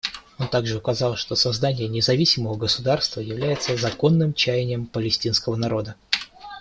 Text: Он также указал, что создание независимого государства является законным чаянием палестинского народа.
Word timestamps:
Он 0.39 0.47
также 0.47 0.77
указал, 0.79 1.15
что 1.15 1.35
создание 1.35 1.87
независимого 1.87 2.55
государства 2.55 3.21
является 3.21 3.77
законным 3.77 4.33
чаянием 4.33 4.87
палестинского 4.87 5.55
народа. 5.57 5.93